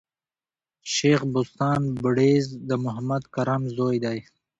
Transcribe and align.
شېخ 0.93 1.21
بُستان 1.33 1.81
بړیځ 2.03 2.45
د 2.69 2.71
محمد 2.85 3.23
کرم 3.33 3.61
زوی 3.75 3.97
دﺉ. 4.03 4.21